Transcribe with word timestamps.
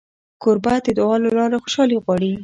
کوربه 0.41 0.73
د 0.85 0.87
دعا 0.97 1.15
له 1.23 1.29
لارې 1.37 1.61
خوشالي 1.63 1.97
غواړي. 2.03 2.31